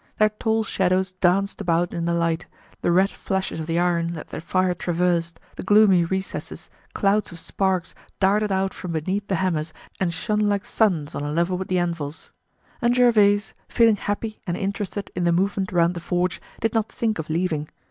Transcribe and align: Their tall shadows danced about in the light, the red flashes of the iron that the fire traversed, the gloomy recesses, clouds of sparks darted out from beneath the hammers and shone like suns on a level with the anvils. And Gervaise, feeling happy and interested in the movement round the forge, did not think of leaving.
Their 0.17 0.29
tall 0.29 0.63
shadows 0.63 1.11
danced 1.11 1.61
about 1.61 1.93
in 1.93 2.05
the 2.05 2.13
light, 2.15 2.47
the 2.81 2.91
red 2.91 3.11
flashes 3.11 3.59
of 3.59 3.67
the 3.67 3.77
iron 3.77 4.13
that 4.13 4.29
the 4.29 4.41
fire 4.41 4.73
traversed, 4.73 5.39
the 5.57 5.61
gloomy 5.61 6.03
recesses, 6.05 6.71
clouds 6.95 7.31
of 7.31 7.37
sparks 7.37 7.93
darted 8.19 8.51
out 8.51 8.73
from 8.73 8.93
beneath 8.93 9.27
the 9.27 9.35
hammers 9.35 9.73
and 9.99 10.11
shone 10.11 10.39
like 10.39 10.65
suns 10.65 11.13
on 11.13 11.21
a 11.21 11.31
level 11.31 11.55
with 11.55 11.67
the 11.67 11.77
anvils. 11.77 12.31
And 12.81 12.95
Gervaise, 12.95 13.53
feeling 13.69 13.97
happy 13.97 14.41
and 14.47 14.57
interested 14.57 15.11
in 15.15 15.23
the 15.23 15.31
movement 15.31 15.71
round 15.71 15.93
the 15.93 15.99
forge, 15.99 16.41
did 16.61 16.73
not 16.73 16.91
think 16.91 17.19
of 17.19 17.29
leaving. 17.29 17.69